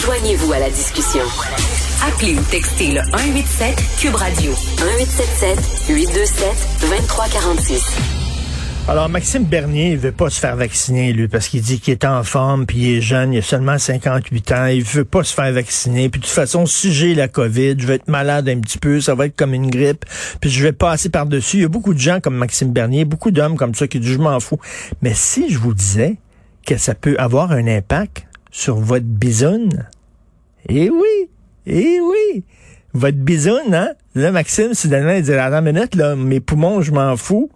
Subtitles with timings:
[0.00, 1.22] Joignez-vous à la discussion.
[2.06, 6.48] Appelez ou textez le 187 Cube Radio 1877 827
[6.80, 7.98] 2346.
[8.88, 12.06] Alors, Maxime Bernier, il veut pas se faire vacciner, lui, parce qu'il dit qu'il est
[12.06, 15.34] en forme, puis il est jeune, il a seulement 58 ans, il veut pas se
[15.34, 16.08] faire vacciner.
[16.08, 19.00] Puis de toute façon, si j'ai la COVID, je vais être malade un petit peu,
[19.02, 20.04] ça va être comme une grippe,
[20.40, 21.58] puis je vais passer par-dessus.
[21.58, 24.14] Il y a beaucoup de gens comme Maxime Bernier, beaucoup d'hommes comme ça qui disent,
[24.14, 24.58] je m'en fous.
[25.02, 26.16] Mais si je vous disais
[26.66, 29.86] que ça peut avoir un impact sur votre bisoune,
[30.68, 31.30] eh oui,
[31.66, 32.44] eh oui,
[32.94, 33.90] votre bisoune, hein?
[34.14, 37.50] Là, Maxime, soudainement, il dit, à la minute, là, mes poumons, je m'en fous.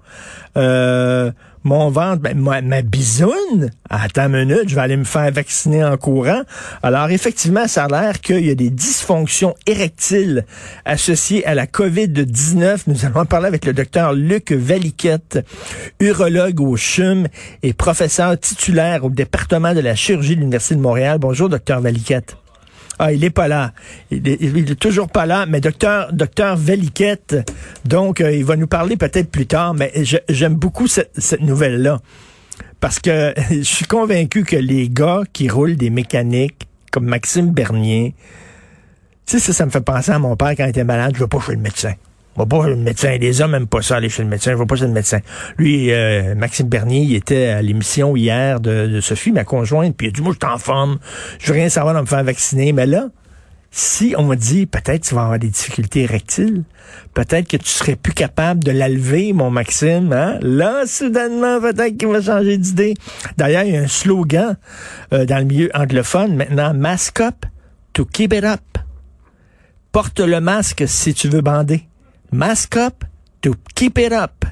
[0.57, 1.33] Euh,
[1.65, 5.97] mon ventre, ben, ma, bisoune, attends une minute, je vais aller me faire vacciner en
[5.97, 6.43] courant.
[6.83, 10.45] Alors, effectivement, ça a l'air qu'il y a des dysfonctions érectiles
[10.85, 12.83] associées à la COVID-19.
[12.87, 15.39] Nous allons en parler avec le docteur Luc Valiquette,
[16.01, 17.29] urologue au CHUM
[17.63, 21.19] et professeur titulaire au département de la chirurgie de l'Université de Montréal.
[21.19, 22.37] Bonjour, docteur Valiquette.
[23.05, 23.73] Ah, il est pas là.
[24.13, 25.45] Il est, toujours pas là.
[25.45, 27.35] Mais docteur, docteur Veliquette,
[27.85, 29.93] donc, euh, il va nous parler peut-être plus tard, mais
[30.29, 31.99] j'aime beaucoup cette, nouvelle-là.
[32.79, 38.15] Parce que je suis convaincu que les gars qui roulent des mécaniques, comme Maxime Bernier,
[39.27, 41.21] tu sais, ça, ça me fait penser à mon père quand il était malade, je
[41.23, 41.95] veux pas chez le médecin.
[42.37, 43.17] Va pas le médecin.
[43.19, 44.53] Les hommes n'aiment pas ça, aller chez le médecin.
[44.53, 45.21] Je vais pas chez le médecin.
[45.59, 50.11] Lui, euh, Maxime Bernier, il était à l'émission hier de, Sophie, ma conjointe, puis il
[50.11, 50.99] a dit, moi, je t'en forme.
[51.39, 52.73] Je veux rien savoir de me faire vacciner.
[52.73, 53.09] Mais là,
[53.71, 56.65] si on me dit, peut-être tu vas avoir des difficultés rectiles,
[57.15, 60.39] peut-être que tu serais plus capable de la lever, mon Maxime, hein?
[60.41, 62.95] Là, soudainement, peut-être qu'il va changer d'idée.
[63.37, 64.57] D'ailleurs, il y a un slogan
[65.13, 67.47] euh, dans le milieu anglophone maintenant, mask up
[67.93, 68.61] to keep it up.
[69.91, 71.87] Porte le masque si tu veux bander.
[72.33, 73.05] Mask up
[73.43, 74.45] to keep it up.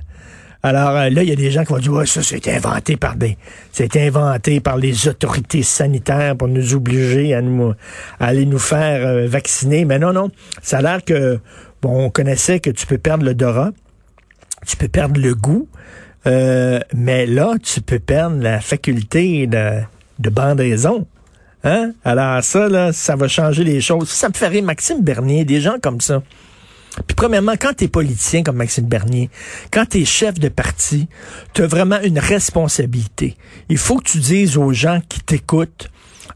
[0.63, 2.97] Alors euh, là, il y a des gens qui vont dire ouais, ça c'est inventé
[2.97, 3.39] par des
[3.73, 7.73] c'est inventé par les autorités sanitaires pour nous obliger à nous
[8.19, 9.87] à aller nous faire euh, vacciner.
[9.87, 10.31] Mais non, non.
[10.61, 11.39] Ça a l'air que
[11.81, 13.71] bon, on connaissait que tu peux perdre l'odorat,
[14.67, 15.67] tu peux perdre le goût,
[16.27, 19.81] euh, mais là, tu peux perdre la faculté de,
[20.19, 21.07] de bandaison.
[21.65, 21.93] Hein?
[22.05, 24.11] Alors ça, là, ça va changer les choses.
[24.11, 26.23] Ça me ferait Maxime Bernier, des gens comme ça.
[27.07, 29.31] Puis premièrement, quand tu es politicien comme Maxime Bernier,
[29.73, 31.09] quand tu es chef de parti,
[31.55, 33.37] tu as vraiment une responsabilité.
[33.69, 35.91] Il faut que tu dises aux gens qui t'écoutent,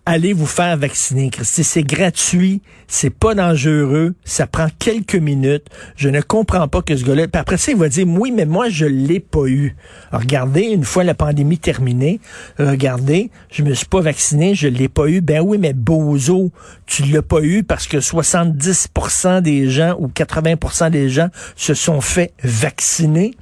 [0.06, 1.64] allez vous faire vacciner, Christy.
[1.64, 5.66] C'est gratuit, c'est pas dangereux, ça prend quelques minutes.
[5.96, 7.28] Je ne comprends pas que ce gars-là...
[7.28, 9.76] Puis après ça, il va dire, oui, mais moi, je l'ai pas eu.
[10.12, 12.20] regardez, une fois la pandémie terminée,
[12.58, 15.20] regardez, je me suis pas vacciné, je l'ai pas eu.
[15.20, 16.52] Ben oui, mais bozo,
[16.86, 22.00] tu l'as pas eu parce que 70% des gens ou 80% des gens se sont
[22.00, 23.34] fait vacciner.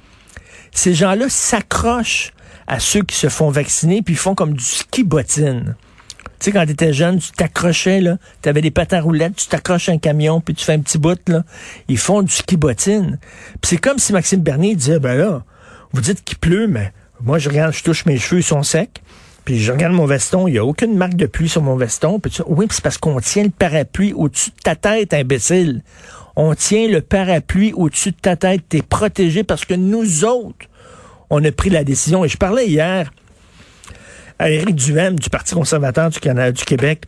[0.71, 2.31] Ces gens-là s'accrochent
[2.67, 5.75] à ceux qui se font vacciner, puis font comme du ski bottine.
[6.43, 9.47] Tu sais, quand tu étais jeune, tu t'accrochais, là, tu avais des patins roulettes, tu
[9.47, 11.45] t'accroches un camion, puis tu fais un petit bout, là.
[11.87, 13.17] Ils font du ski bottine.
[13.61, 15.45] Puis c'est comme si Maxime Bernier disait, ben là,
[15.93, 19.01] vous dites qu'il pleut, mais moi, je regarde, je touche mes cheveux, ils sont secs.
[19.45, 22.19] Puis je regarde mon veston, il n'y a aucune marque de pluie sur mon veston.
[22.19, 25.81] Puis oui, c'est parce qu'on tient le parapluie au-dessus de ta tête, imbécile.
[26.35, 28.63] On tient le parapluie au-dessus de ta tête.
[28.67, 30.65] T'es protégé parce que nous autres,
[31.29, 32.25] on a pris la décision.
[32.25, 33.13] Et je parlais hier
[34.43, 37.05] à Éric Duhem du Parti conservateur du Canada, du Québec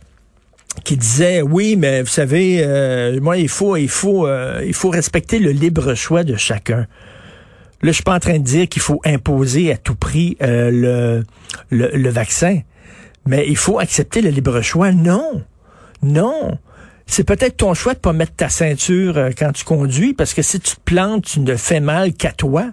[0.84, 4.88] qui disait oui mais vous savez euh, moi il faut il faut euh, il faut
[4.88, 6.86] respecter le libre choix de chacun.
[7.82, 11.24] Là je suis pas en train de dire qu'il faut imposer à tout prix euh,
[11.68, 12.60] le, le, vaccin
[13.26, 15.42] mais il faut accepter le libre choix non.
[16.02, 16.56] Non.
[17.04, 20.58] C'est peut-être ton choix de pas mettre ta ceinture quand tu conduis parce que si
[20.58, 22.70] tu te plantes, tu ne fais mal qu'à toi.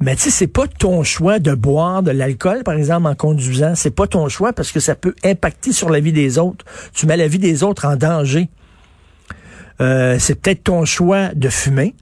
[0.00, 3.74] Mais tu sais, c'est pas ton choix de boire de l'alcool, par exemple, en conduisant.
[3.74, 6.64] C'est pas ton choix parce que ça peut impacter sur la vie des autres.
[6.92, 8.48] Tu mets la vie des autres en danger.
[9.80, 11.94] Euh, c'est peut-être ton choix de fumer.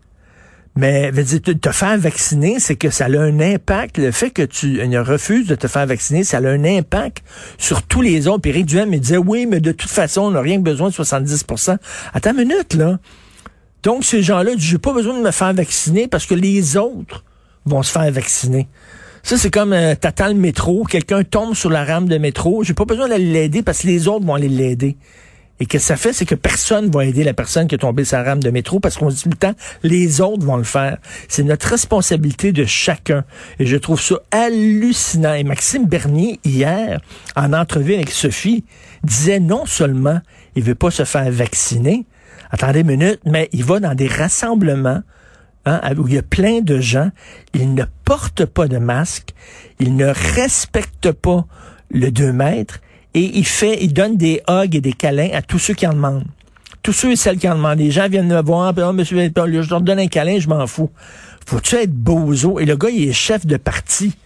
[0.77, 3.99] Mais te faire vacciner, c'est que ça a un impact.
[3.99, 7.25] Le fait que tu refuses de te faire vacciner, ça a un impact
[7.59, 8.43] sur tous les autres.
[8.43, 11.77] Puis Eric me disait, oui, mais de toute façon, on n'a rien besoin de 70%
[12.15, 12.99] Attends une minute, là.
[13.83, 17.25] Donc, ces gens-là j'ai pas besoin de me faire vacciner parce que les autres
[17.71, 18.69] vont vacciner.
[19.23, 22.75] Ça, c'est comme euh, t'attends le métro, quelqu'un tombe sur la rame de métro, j'ai
[22.75, 24.97] pas besoin d'aller l'aider parce que les autres vont aller l'aider.
[25.63, 28.17] Et que ça fait, c'est que personne va aider la personne qui est tombée sur
[28.17, 30.65] la rame de métro parce qu'on se dit tout le temps, les autres vont le
[30.65, 30.97] faire.
[31.29, 33.25] C'est notre responsabilité de chacun.
[33.59, 35.35] Et je trouve ça hallucinant.
[35.35, 37.03] Et Maxime Bernier, hier,
[37.37, 38.65] en entrevue avec Sophie,
[39.05, 40.21] disait non seulement
[40.57, 42.07] il veut pas se faire vacciner,
[42.51, 45.03] attendez une minute, mais il va dans des rassemblements
[45.71, 47.11] Hein, où il y a plein de gens,
[47.55, 49.35] ils ne portent pas de masque,
[49.79, 51.47] ils ne respectent pas
[51.91, 52.81] le 2 mètres,
[53.15, 55.93] et il fait, il donne des hugs et des câlins à tous ceux qui en
[55.93, 56.25] demandent.
[56.83, 57.79] Tous ceux et celles qui en demandent.
[57.79, 60.91] Les gens viennent me voir, oh, monsieur, je leur donne un câlin, je m'en fous.
[61.47, 62.59] Faut-tu être bozo?
[62.59, 64.17] Et le gars, il est chef de parti.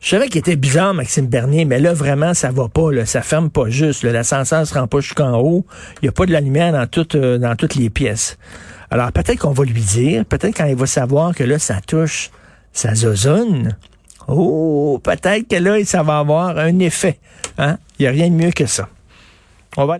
[0.00, 2.90] Je savais qu'il était bizarre, Maxime Bernier, mais là, vraiment, ça va pas.
[2.92, 3.04] Là.
[3.04, 4.04] Ça ferme pas juste.
[4.04, 5.66] L'ascenseur se rend pas jusqu'en haut.
[5.96, 8.38] Il n'y a pas de la lumière dans, toutes euh, dans toutes les pièces.
[8.90, 12.30] Alors, peut-être qu'on va lui dire, peut-être quand il va savoir que là, ça touche
[12.72, 13.76] sa zozone,
[14.26, 17.18] oh, peut-être que là, ça va avoir un effet.
[17.58, 17.78] Hein?
[17.98, 18.88] Il n'y a rien de mieux que ça.
[19.76, 19.98] On va